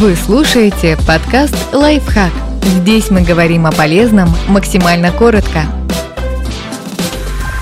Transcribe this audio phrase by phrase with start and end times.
[0.00, 2.30] Вы слушаете подкаст «Лайфхак».
[2.62, 5.62] Здесь мы говорим о полезном максимально коротко.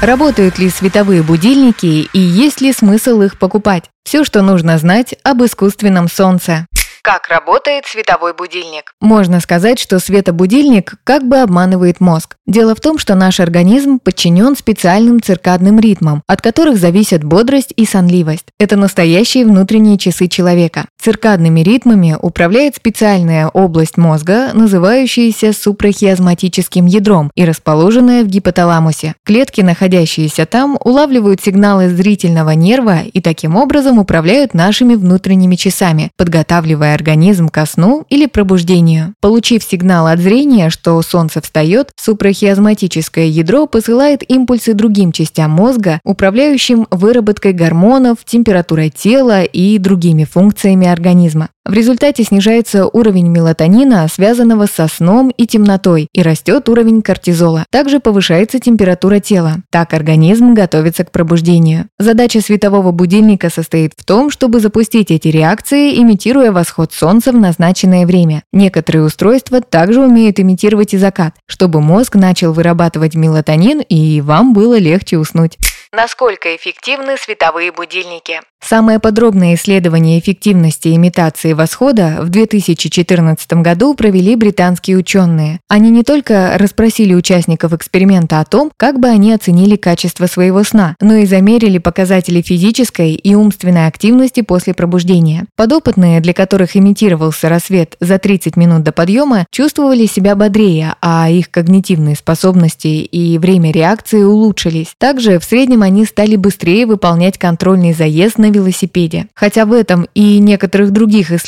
[0.02, 3.84] Работают ли световые будильники и есть ли смысл их покупать?
[4.04, 6.66] Все, что нужно знать об искусственном солнце.
[7.06, 8.92] Как работает световой будильник?
[9.00, 12.34] Можно сказать, что светобудильник как бы обманывает мозг.
[12.48, 17.86] Дело в том, что наш организм подчинен специальным циркадным ритмам, от которых зависят бодрость и
[17.86, 18.46] сонливость.
[18.58, 20.86] Это настоящие внутренние часы человека.
[21.00, 29.14] Циркадными ритмами управляет специальная область мозга, называющаяся супрахиазматическим ядром и расположенная в гипоталамусе.
[29.24, 36.95] Клетки, находящиеся там, улавливают сигналы зрительного нерва и таким образом управляют нашими внутренними часами, подготавливая
[36.96, 39.14] организм ко сну или пробуждению.
[39.20, 46.88] Получив сигнал от зрения, что солнце встает, супрахиазматическое ядро посылает импульсы другим частям мозга, управляющим
[46.90, 51.50] выработкой гормонов, температурой тела и другими функциями организма.
[51.66, 57.66] В результате снижается уровень мелатонина, связанного со сном и темнотой, и растет уровень кортизола.
[57.72, 59.56] Также повышается температура тела.
[59.70, 61.88] Так организм готовится к пробуждению.
[61.98, 68.06] Задача светового будильника состоит в том, чтобы запустить эти реакции, имитируя восход солнца в назначенное
[68.06, 68.44] время.
[68.52, 74.78] Некоторые устройства также умеют имитировать и закат, чтобы мозг начал вырабатывать мелатонин и вам было
[74.78, 75.58] легче уснуть.
[75.92, 78.40] Насколько эффективны световые будильники?
[78.60, 85.58] Самое подробное исследование эффективности имитации восхода в 2014 году провели британские ученые.
[85.68, 90.94] Они не только расспросили участников эксперимента о том, как бы они оценили качество своего сна,
[91.00, 95.46] но и замерили показатели физической и умственной активности после пробуждения.
[95.56, 101.50] Подопытные, для которых имитировался рассвет за 30 минут до подъема, чувствовали себя бодрее, а их
[101.50, 104.94] когнитивные способности и время реакции улучшились.
[104.98, 109.26] Также в среднем они стали быстрее выполнять контрольный заезд на велосипеде.
[109.34, 111.45] Хотя в этом и некоторых других исследованиях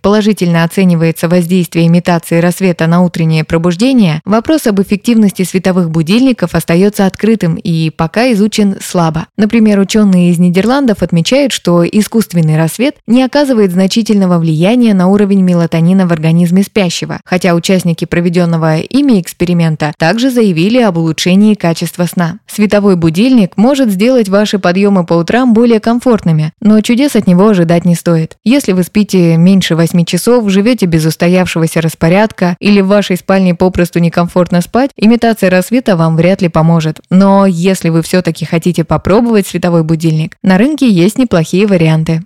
[0.00, 7.56] положительно оценивается воздействие имитации рассвета на утреннее пробуждение, вопрос об эффективности световых будильников остается открытым
[7.56, 9.26] и пока изучен слабо.
[9.36, 16.06] Например, ученые из Нидерландов отмечают, что искусственный рассвет не оказывает значительного влияния на уровень мелатонина
[16.06, 22.38] в организме спящего, хотя участники проведенного ими эксперимента также заявили об улучшении качества сна.
[22.46, 27.84] Световой будильник может сделать ваши подъемы по утрам более комфортными, но чудес от него ожидать
[27.84, 28.36] не стоит.
[28.44, 33.98] Если вы спите меньше 8 часов, живете без устоявшегося распорядка или в вашей спальне попросту
[33.98, 37.00] некомфортно спать, имитация рассвета вам вряд ли поможет.
[37.10, 42.22] Но если вы все-таки хотите попробовать световой будильник, на рынке есть неплохие варианты.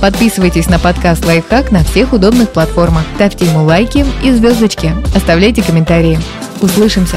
[0.00, 3.02] Подписывайтесь на подкаст «Лайфхак» на всех удобных платформах.
[3.16, 4.92] Ставьте ему лайки и звездочки.
[5.14, 6.20] Оставляйте комментарии.
[6.60, 7.16] Услышимся!